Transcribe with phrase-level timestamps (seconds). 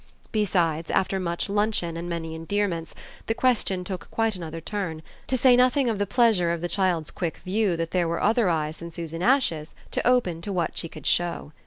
[0.31, 2.95] Besides, after much luncheon and many endearments,
[3.27, 7.11] the question took quite another turn, to say nothing of the pleasure of the child's
[7.11, 10.89] quick view that there were other eyes than Susan Ash's to open to what she
[10.89, 11.51] could show.